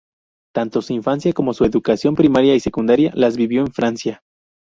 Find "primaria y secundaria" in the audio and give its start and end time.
2.15-3.11